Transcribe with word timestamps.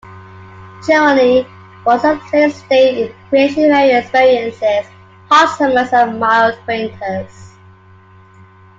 Generally, 0.87 1.45
Folsom 1.83 2.19
Lake 2.33 2.51
State 2.55 3.15
Recreation 3.29 3.65
Area 3.65 3.99
experiences 3.99 4.91
hot 5.29 5.55
summers 5.55 5.93
and 5.93 6.19
mild 6.19 6.57
winters. 6.67 7.51